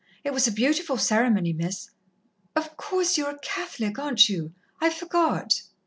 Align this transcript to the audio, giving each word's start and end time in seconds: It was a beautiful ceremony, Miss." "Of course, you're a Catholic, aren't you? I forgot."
It 0.23 0.33
was 0.33 0.47
a 0.47 0.51
beautiful 0.51 0.97
ceremony, 0.97 1.53
Miss." 1.53 1.91
"Of 2.55 2.75
course, 2.75 3.19
you're 3.19 3.29
a 3.35 3.37
Catholic, 3.37 3.99
aren't 3.99 4.29
you? 4.29 4.51
I 4.79 4.89
forgot." 4.89 5.61